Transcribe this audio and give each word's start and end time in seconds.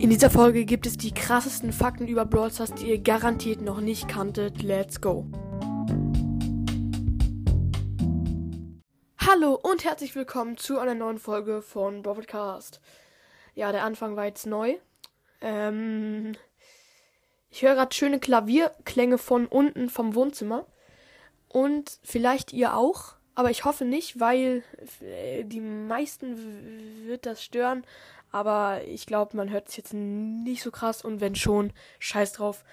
In 0.00 0.10
dieser 0.10 0.30
Folge 0.30 0.64
gibt 0.64 0.86
es 0.86 0.96
die 0.96 1.12
krassesten 1.12 1.72
Fakten 1.72 2.06
über 2.06 2.24
Brawl 2.24 2.52
Stars, 2.52 2.72
die 2.72 2.90
ihr 2.90 3.00
garantiert 3.00 3.60
noch 3.60 3.80
nicht 3.80 4.06
kanntet. 4.06 4.62
Let's 4.62 5.00
go! 5.00 5.26
Hallo 9.18 9.58
und 9.60 9.84
herzlich 9.84 10.14
willkommen 10.14 10.56
zu 10.56 10.78
einer 10.78 10.94
neuen 10.94 11.18
Folge 11.18 11.62
von 11.62 12.02
Broadcast. 12.02 12.80
Ja, 13.56 13.72
der 13.72 13.82
Anfang 13.82 14.14
war 14.14 14.26
jetzt 14.26 14.46
neu. 14.46 14.76
Ähm, 15.40 16.36
ich 17.50 17.62
höre 17.62 17.74
gerade 17.74 17.92
schöne 17.92 18.20
Klavierklänge 18.20 19.18
von 19.18 19.46
unten 19.46 19.88
vom 19.90 20.14
Wohnzimmer. 20.14 20.64
Und 21.48 21.98
vielleicht 22.04 22.52
ihr 22.52 22.76
auch. 22.76 23.16
Aber 23.34 23.50
ich 23.50 23.64
hoffe 23.64 23.84
nicht, 23.84 24.20
weil 24.20 24.62
äh, 25.00 25.42
die 25.44 25.60
meisten 25.60 27.06
wird 27.06 27.26
das 27.26 27.42
stören. 27.42 27.84
Aber 28.30 28.82
ich 28.86 29.06
glaube, 29.06 29.36
man 29.36 29.50
hört 29.50 29.68
es 29.68 29.76
jetzt 29.76 29.94
nicht 29.94 30.62
so 30.62 30.70
krass 30.70 31.04
und 31.04 31.20
wenn 31.20 31.34
schon, 31.34 31.72
scheiß 31.98 32.32
drauf. 32.32 32.64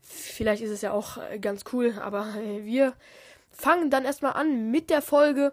Vielleicht 0.00 0.62
ist 0.62 0.70
es 0.70 0.82
ja 0.82 0.92
auch 0.92 1.18
äh, 1.18 1.38
ganz 1.38 1.64
cool, 1.72 1.94
aber 2.00 2.34
äh, 2.36 2.64
wir 2.64 2.94
fangen 3.50 3.90
dann 3.90 4.04
erstmal 4.04 4.32
an 4.32 4.70
mit 4.70 4.90
der 4.90 5.02
Folge. 5.02 5.52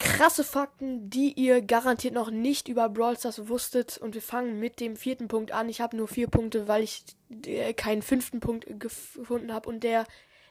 Krasse 0.00 0.42
Fakten, 0.42 1.08
die 1.08 1.32
ihr 1.32 1.62
garantiert 1.62 2.14
noch 2.14 2.30
nicht 2.30 2.68
über 2.68 2.88
Brawl 2.88 3.16
Stars 3.16 3.48
wusstet. 3.48 3.96
Und 3.98 4.14
wir 4.14 4.22
fangen 4.22 4.58
mit 4.58 4.80
dem 4.80 4.96
vierten 4.96 5.28
Punkt 5.28 5.52
an. 5.52 5.68
Ich 5.68 5.80
habe 5.80 5.96
nur 5.96 6.08
vier 6.08 6.26
Punkte, 6.26 6.66
weil 6.66 6.82
ich 6.82 7.04
äh, 7.46 7.72
keinen 7.74 8.02
fünften 8.02 8.40
Punkt 8.40 8.66
gefunden 8.80 9.52
habe. 9.52 9.68
Und 9.68 9.84
der 9.84 10.04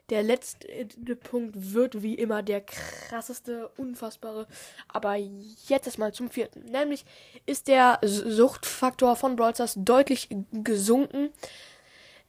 der 0.09 0.23
letzte 0.23 0.67
Punkt 1.15 1.73
wird 1.73 2.03
wie 2.03 2.15
immer 2.15 2.43
der 2.43 2.61
krasseste, 2.61 3.69
unfassbare. 3.77 4.47
Aber 4.87 5.15
jetzt 5.15 5.85
erstmal 5.85 6.13
zum 6.13 6.29
vierten. 6.29 6.65
Nämlich 6.65 7.05
ist 7.45 7.67
der 7.67 7.99
Suchtfaktor 8.03 9.15
von 9.15 9.35
Brawl 9.35 9.53
Stars 9.53 9.75
deutlich 9.77 10.29
gesunken. 10.51 11.29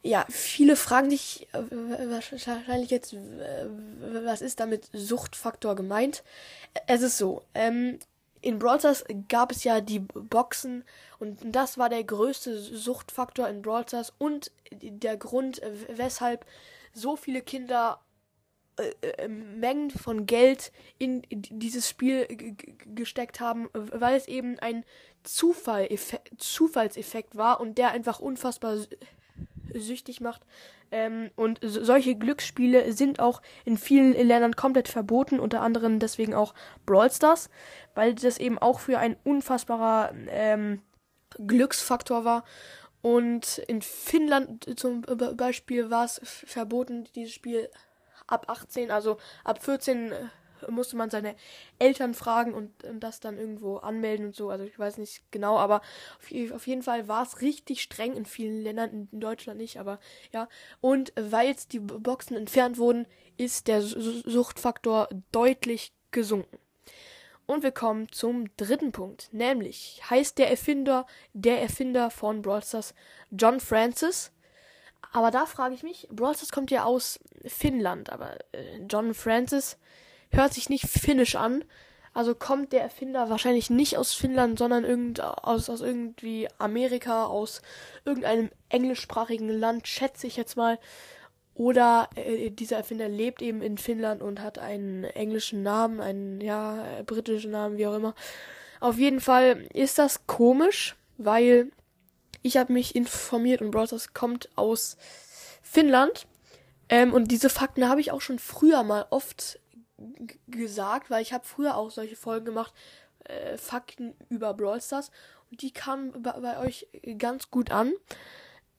Ja, 0.03 0.27
viele 0.29 0.77
fragen 0.77 1.11
sich 1.11 1.49
äh, 1.53 1.63
wahrscheinlich 2.11 2.91
jetzt, 2.91 3.17
was 4.23 4.43
ist 4.43 4.61
damit 4.61 4.89
Suchtfaktor 4.93 5.75
gemeint? 5.75 6.23
Es 6.87 7.01
ist 7.01 7.17
so, 7.17 7.43
ähm, 7.55 7.99
in 8.43 8.59
Brawl 8.59 8.79
Stars 8.79 9.05
gab 9.31 9.51
es 9.51 9.65
ja 9.65 9.81
die 9.81 10.01
Boxen 10.01 10.85
und 11.19 11.39
das 11.43 11.79
war 11.79 11.89
der 11.89 12.05
größte 12.05 12.59
Suchtfaktor 12.59 13.49
in 13.49 13.63
Brawl 13.63 13.89
Stars 13.89 14.13
und 14.19 14.53
der 14.71 15.17
Grund, 15.17 15.63
weshalb 15.89 16.45
so 16.95 17.17
viele 17.17 17.43
Kinder 17.43 18.01
äh, 18.77 18.91
äh, 19.07 19.29
Mengen 19.29 19.91
von 19.91 20.27
Geld 20.27 20.73
in 20.99 21.23
dieses 21.31 21.89
Spiel 21.89 22.27
gesteckt 22.87 23.39
haben, 23.39 23.69
weil 23.73 24.17
es 24.17 24.27
eben 24.27 24.59
ein 24.59 24.85
Zufall 25.23 25.89
Zufallseffekt 26.39 27.37
war 27.37 27.61
und 27.61 27.79
der 27.79 27.91
einfach 27.91 28.19
unfassbar 28.19 28.79
süchtig 29.73 30.21
macht. 30.21 30.43
Ähm, 30.91 31.31
und 31.37 31.61
solche 31.63 32.17
Glücksspiele 32.17 32.93
sind 32.93 33.21
auch 33.21 33.43
in 33.65 33.77
vielen 33.77 34.13
Ländern 34.13 34.57
komplett 34.57 34.89
verboten, 34.89 35.41
unter 35.41 35.61
anderem 35.61 35.99
deswegen 35.99 36.35
auch 36.35 36.55
Brawl 36.85 37.11
Stars, 37.11 37.51
weil 37.95 38.15
das 38.15 38.39
eben 38.39 38.59
auch 38.59 38.81
für 38.81 38.99
ein 38.99 39.17
unfassbarer 39.25 40.13
ähm, 40.29 40.83
Glücksfaktor 41.47 42.25
war. 42.25 42.45
Und 43.05 43.59
in 43.69 43.83
Finnland 43.83 44.81
zum 44.81 45.03
Beispiel 45.03 45.91
war 45.91 46.07
es 46.07 46.23
verboten, 46.25 47.05
dieses 47.15 47.35
Spiel 47.35 47.69
ab 48.27 48.47
18, 48.49 48.91
also 48.91 49.19
ab 49.45 49.63
14 49.63 50.11
äh, 50.11 50.25
musste 50.71 50.97
man 50.97 51.11
seine 51.11 51.37
Eltern 51.79 52.15
fragen 52.15 52.55
und, 52.55 52.83
und, 52.83 53.01
das 53.01 53.21
dann 53.21 53.37
irgendwo 53.37 53.77
anmelden 53.77 54.25
und 54.25 54.35
so. 54.35 54.49
Also 54.49 54.65
ich 54.65 54.79
weiß 54.79 54.97
nicht 54.97 55.23
genau, 55.31 55.59
aber 55.59 55.83
auf, 56.17 56.53
auf 56.53 56.67
jeden 56.67 56.83
Fall 56.83 57.07
war 57.07 57.23
es 57.25 57.43
richtig 57.43 57.83
streng 57.83 58.15
in 58.15 58.25
vielen 58.25 58.63
Ländern, 58.63 59.07
in 59.13 59.21
Deutschland 59.21 59.61
nicht, 59.61 59.79
aber 59.79 60.01
ja. 60.33 60.49
Und 60.81 61.13
weil 61.15 61.49
jetzt 61.49 61.75
die 61.75 61.81
Boxen 61.81 62.39
entfernt 62.39 62.79
wurden, 62.79 63.07
ist 63.37 63.69
der 63.69 63.83
Suchtfaktor 63.83 65.11
deutlich 65.31 65.93
gesunken. 66.11 66.57
Und 67.47 67.63
wir 67.63 67.73
kommen 67.73 68.11
zum 68.11 68.55
dritten 68.57 68.93
Punkt, 68.93 69.29
nämlich 69.33 70.01
heißt 70.09 70.39
der 70.39 70.51
Erfinder, 70.51 71.07
der 71.35 71.61
Erfinder 71.61 72.11
von 72.11 72.41
Brawl 72.41 72.63
Stars 72.63 72.95
John 73.31 73.61
Francis. 73.61 74.33
Aber 75.13 75.31
da 75.31 75.45
frage 75.47 75.75
ich 75.75 75.83
mich, 75.83 76.09
Brawl 76.11 76.35
Stars 76.35 76.53
kommt 76.53 76.71
ja 76.71 76.85
aus 76.85 77.21
Finnland, 77.45 78.11
aber 78.11 78.37
äh, 78.53 78.79
John 78.89 79.13
Francis 79.13 79.79
hört 80.31 80.55
sich 80.55 80.71
nicht 80.71 80.87
finnisch 80.87 81.37
an. 81.37 81.65
Also 82.15 82.35
kommt 82.35 82.73
der 82.73 82.83
Erfinder 82.83 83.29
wahrscheinlich 83.29 83.71
nicht 83.71 83.99
aus 83.99 84.15
Finnland, 84.15 84.59
sondern 84.59 84.85
irgend, 84.85 85.21
aus, 85.21 85.69
aus 85.69 85.81
irgendwie 85.81 86.49
Amerika, 86.59 87.27
aus 87.27 87.61
irgendeinem 88.05 88.51
englischsprachigen 88.69 89.49
Land, 89.49 89.89
schätze 89.89 90.29
ich 90.29 90.37
jetzt 90.37 90.57
mal. 90.57 90.79
Oder 91.55 92.09
äh, 92.17 92.51
dieser 92.51 92.79
Erfinder 92.79 93.09
lebt 93.09 93.41
eben 93.41 93.63
in 93.63 93.79
Finnland 93.79 94.23
und 94.23 94.41
hat 94.41 94.59
einen 94.59 95.05
englischen 95.05 95.63
Namen, 95.63 96.01
einen, 96.01 96.41
ja, 96.41 97.03
britischen 97.07 97.53
Namen, 97.53 97.79
wie 97.79 97.87
auch 97.87 97.95
immer. 97.95 98.15
Auf 98.81 98.99
jeden 98.99 99.21
Fall 99.21 99.67
ist 99.73 99.99
das 99.99 100.27
komisch, 100.27 100.97
weil 101.17 101.71
ich 102.43 102.57
habe 102.57 102.73
mich 102.73 102.95
informiert 102.95 103.63
und 103.63 103.71
Browsers 103.71 104.13
kommt 104.13 104.51
aus 104.57 104.97
Finnland. 105.63 106.27
Ähm, 106.89 107.13
und 107.13 107.31
diese 107.31 107.49
Fakten 107.49 107.89
habe 107.89 108.01
ich 108.01 108.13
auch 108.13 108.21
schon 108.21 108.39
früher 108.39 108.83
mal 108.83 109.07
oft 109.11 109.59
gesagt, 110.49 111.11
weil 111.11 111.23
ich 111.23 111.33
habe 111.33 111.45
früher 111.45 111.77
auch 111.77 111.91
solche 111.91 112.17
Folgen 112.17 112.45
gemacht, 112.45 112.75
äh, 113.25 113.57
Fakten 113.57 114.15
über 114.29 114.53
Brawl 114.55 114.81
Stars. 114.81 115.11
Und 115.51 115.63
die 115.63 115.73
kamen 115.73 116.23
bei, 116.23 116.33
bei 116.33 116.59
euch 116.59 116.89
ganz 117.19 117.51
gut 117.51 117.71
an. 117.71 117.93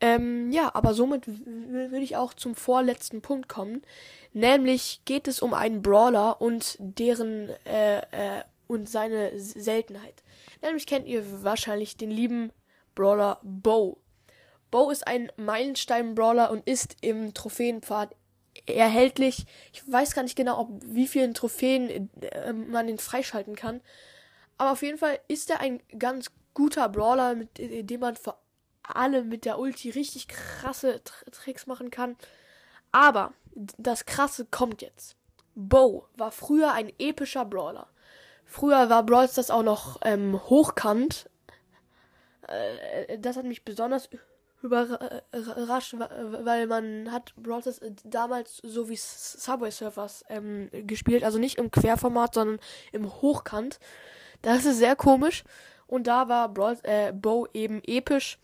Ähm, 0.01 0.51
ja, 0.51 0.71
aber 0.73 0.93
somit 0.93 1.25
würde 1.27 1.99
ich 1.99 2.17
auch 2.17 2.33
zum 2.33 2.55
vorletzten 2.55 3.21
Punkt 3.21 3.47
kommen. 3.47 3.81
Nämlich 4.33 5.01
geht 5.05 5.27
es 5.27 5.41
um 5.41 5.53
einen 5.53 5.81
Brawler 5.81 6.41
und 6.41 6.75
deren 6.79 7.49
äh, 7.65 7.99
äh, 7.99 8.43
und 8.67 8.89
seine 8.89 9.39
Seltenheit. 9.39 10.23
Nämlich 10.61 10.87
kennt 10.87 11.07
ihr 11.07 11.43
wahrscheinlich 11.43 11.97
den 11.97 12.11
lieben 12.11 12.51
Brawler 12.95 13.39
Bo. 13.43 13.99
Bo 14.71 14.89
ist 14.89 15.07
ein 15.07 15.31
Meilenstein-Brawler 15.37 16.51
und 16.51 16.67
ist 16.67 16.97
im 17.01 17.33
Trophäenpfad 17.33 18.15
erhältlich. 18.65 19.45
Ich 19.73 19.89
weiß 19.89 20.13
gar 20.15 20.23
nicht 20.23 20.35
genau, 20.35 20.59
ob 20.59 20.69
wie 20.83 21.07
vielen 21.07 21.33
Trophäen 21.33 22.09
äh, 22.21 22.53
man 22.53 22.89
ihn 22.89 22.97
freischalten 22.97 23.55
kann. 23.55 23.81
Aber 24.57 24.71
auf 24.71 24.81
jeden 24.81 24.97
Fall 24.97 25.19
ist 25.27 25.49
er 25.49 25.59
ein 25.59 25.81
ganz 25.97 26.31
guter 26.53 26.89
Brawler, 26.89 27.35
mit 27.35 27.49
dem 27.57 27.99
man 27.99 28.15
vor 28.15 28.41
alle 28.93 29.23
mit 29.23 29.45
der 29.45 29.59
Ulti 29.59 29.89
richtig 29.89 30.27
krasse 30.27 31.01
Tr 31.03 31.31
Tricks 31.31 31.67
machen 31.67 31.91
kann. 31.91 32.15
Aber 32.91 33.33
das 33.77 34.05
Krasse 34.05 34.45
kommt 34.45 34.81
jetzt. 34.81 35.15
Bo 35.55 36.07
war 36.15 36.31
früher 36.31 36.73
ein 36.73 36.91
epischer 36.99 37.45
Brawler. 37.45 37.87
Früher 38.45 38.89
war 38.89 39.03
Brawl 39.03 39.27
Stars 39.27 39.49
auch 39.49 39.63
noch 39.63 39.99
ähm, 40.03 40.39
hochkant. 40.49 41.29
Äh, 42.47 43.17
das 43.17 43.37
hat 43.37 43.45
mich 43.45 43.65
besonders 43.65 44.09
überrascht, 44.61 45.95
weil 45.97 46.67
man 46.67 47.11
hat 47.11 47.33
Brawl 47.35 47.61
Stars 47.61 47.81
damals 48.03 48.57
so 48.57 48.89
wie 48.89 48.97
Subway 48.97 49.71
Surfers 49.71 50.23
ähm, 50.29 50.69
gespielt. 50.71 51.23
Also 51.23 51.39
nicht 51.39 51.57
im 51.57 51.71
Querformat, 51.71 52.35
sondern 52.35 52.59
im 52.91 53.11
Hochkant. 53.21 53.79
Das 54.41 54.65
ist 54.65 54.77
sehr 54.77 54.95
komisch. 54.95 55.43
Und 55.87 56.07
da 56.07 56.27
war 56.27 56.49
Brawl, 56.49 56.77
äh, 56.83 57.13
Bo 57.13 57.47
eben 57.53 57.81
episch 57.83 58.37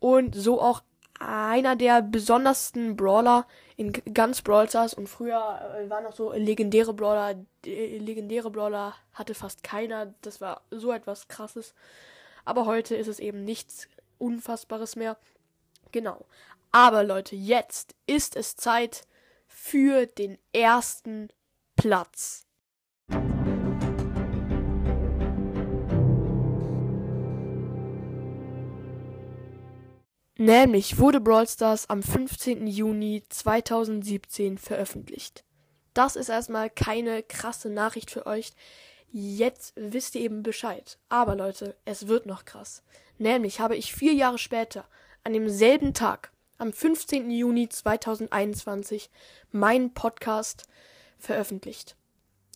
und 0.00 0.34
so 0.34 0.60
auch 0.60 0.82
einer 1.20 1.76
der 1.76 2.00
besondersten 2.02 2.96
Brawler 2.96 3.46
in 3.76 3.92
ganz 3.92 4.42
Brawl 4.42 4.68
Stars 4.68 4.94
und 4.94 5.06
früher 5.06 5.60
äh, 5.78 5.88
waren 5.88 6.04
noch 6.04 6.14
so 6.14 6.32
legendäre 6.32 6.94
Brawler, 6.94 7.36
äh, 7.64 7.98
legendäre 7.98 8.50
Brawler 8.50 8.94
hatte 9.12 9.34
fast 9.34 9.62
keiner, 9.62 10.14
das 10.22 10.40
war 10.40 10.62
so 10.70 10.92
etwas 10.92 11.28
krasses. 11.28 11.74
Aber 12.44 12.64
heute 12.66 12.96
ist 12.96 13.06
es 13.06 13.20
eben 13.20 13.44
nichts 13.44 13.86
unfassbares 14.18 14.96
mehr. 14.96 15.18
Genau. 15.92 16.24
Aber 16.72 17.04
Leute, 17.04 17.36
jetzt 17.36 17.94
ist 18.06 18.34
es 18.34 18.56
Zeit 18.56 19.06
für 19.46 20.06
den 20.06 20.38
ersten 20.52 21.28
Platz. 21.76 22.46
Nämlich 30.40 30.96
wurde 30.96 31.20
Brawl 31.20 31.46
Stars 31.46 31.90
am 31.90 32.02
15. 32.02 32.66
Juni 32.66 33.22
2017 33.28 34.56
veröffentlicht. 34.56 35.44
Das 35.92 36.16
ist 36.16 36.30
erstmal 36.30 36.70
keine 36.70 37.22
krasse 37.22 37.68
Nachricht 37.68 38.10
für 38.10 38.24
euch. 38.24 38.52
Jetzt 39.12 39.74
wisst 39.76 40.14
ihr 40.14 40.22
eben 40.22 40.42
Bescheid. 40.42 40.98
Aber 41.10 41.36
Leute, 41.36 41.76
es 41.84 42.08
wird 42.08 42.24
noch 42.24 42.46
krass. 42.46 42.82
Nämlich 43.18 43.60
habe 43.60 43.76
ich 43.76 43.92
vier 43.92 44.14
Jahre 44.14 44.38
später, 44.38 44.86
an 45.24 45.34
demselben 45.34 45.92
Tag, 45.92 46.32
am 46.56 46.72
15. 46.72 47.30
Juni 47.30 47.68
2021, 47.68 49.10
meinen 49.50 49.92
Podcast 49.92 50.62
veröffentlicht. 51.18 51.96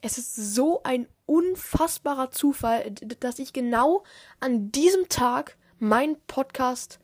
Es 0.01 0.17
ist 0.17 0.35
so 0.35 0.83
ein 0.85 1.07
unfassbarer 1.27 2.31
Zufall, 2.31 2.93
dass 3.21 3.39
ich 3.39 3.53
genau 3.53 4.05
an 4.41 4.73
diesem 4.73 5.11
Tag 5.11 5.59
meinen 5.79 6.19
Podcast 6.23 6.93
veröffentlicht 6.93 7.04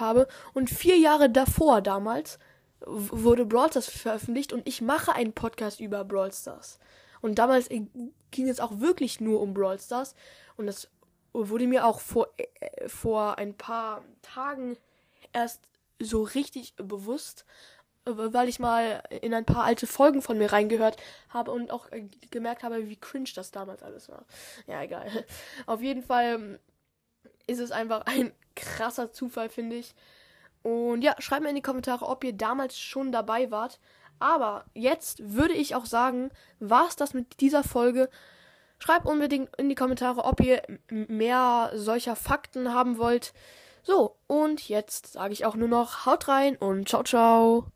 habe. 0.00 0.28
Und 0.54 0.70
vier 0.70 0.96
Jahre 0.96 1.30
davor 1.30 1.80
damals 1.82 2.38
wurde 2.80 3.46
Brawl 3.46 3.70
Stars 3.70 3.88
veröffentlicht 3.88 4.52
und 4.52 4.66
ich 4.68 4.80
mache 4.80 5.12
einen 5.12 5.32
Podcast 5.32 5.80
über 5.80 6.04
Brawl 6.04 6.32
Stars. 6.32 6.78
Und 7.20 7.38
damals 7.38 7.68
ging 7.68 8.48
es 8.48 8.60
auch 8.60 8.80
wirklich 8.80 9.20
nur 9.20 9.40
um 9.40 9.54
Brawl 9.54 9.78
Stars. 9.78 10.14
Und 10.56 10.66
das 10.66 10.88
wurde 11.32 11.66
mir 11.66 11.86
auch 11.86 12.00
vor, 12.00 12.28
äh, 12.36 12.88
vor 12.88 13.38
ein 13.38 13.56
paar 13.56 14.04
Tagen 14.22 14.76
erst 15.32 15.62
so 15.98 16.22
richtig 16.22 16.74
bewusst, 16.76 17.44
weil 18.04 18.48
ich 18.48 18.60
mal 18.60 19.02
in 19.10 19.34
ein 19.34 19.44
paar 19.44 19.64
alte 19.64 19.86
Folgen 19.86 20.22
von 20.22 20.38
mir 20.38 20.52
reingehört 20.52 20.96
habe 21.30 21.50
und 21.50 21.70
auch 21.70 21.90
äh, 21.90 22.08
gemerkt 22.30 22.62
habe, 22.62 22.88
wie 22.88 22.96
cringe 22.96 23.30
das 23.34 23.50
damals 23.50 23.82
alles 23.82 24.08
war. 24.08 24.24
Ja, 24.66 24.82
egal. 24.82 25.10
Auf 25.66 25.82
jeden 25.82 26.02
Fall 26.02 26.34
ähm, 26.34 26.58
ist 27.46 27.58
es 27.58 27.72
einfach 27.72 28.02
ein 28.06 28.32
krasser 28.66 29.12
Zufall, 29.12 29.48
finde 29.48 29.76
ich. 29.76 29.94
Und 30.62 31.02
ja, 31.02 31.14
schreibt 31.18 31.42
mir 31.42 31.50
in 31.50 31.54
die 31.54 31.62
Kommentare, 31.62 32.06
ob 32.06 32.24
ihr 32.24 32.32
damals 32.32 32.78
schon 32.78 33.12
dabei 33.12 33.50
wart. 33.50 33.78
Aber 34.18 34.64
jetzt 34.74 35.32
würde 35.32 35.54
ich 35.54 35.74
auch 35.74 35.86
sagen, 35.86 36.30
war 36.58 36.88
es 36.88 36.96
das 36.96 37.14
mit 37.14 37.40
dieser 37.40 37.62
Folge. 37.62 38.08
Schreibt 38.78 39.06
unbedingt 39.06 39.54
in 39.56 39.68
die 39.68 39.74
Kommentare, 39.74 40.24
ob 40.24 40.40
ihr 40.40 40.62
mehr 40.88 41.70
solcher 41.74 42.16
Fakten 42.16 42.74
haben 42.74 42.98
wollt. 42.98 43.32
So, 43.82 44.16
und 44.26 44.68
jetzt 44.68 45.12
sage 45.12 45.32
ich 45.32 45.46
auch 45.46 45.54
nur 45.54 45.68
noch, 45.68 46.06
haut 46.06 46.28
rein 46.28 46.56
und 46.56 46.88
ciao, 46.88 47.04
ciao. 47.04 47.75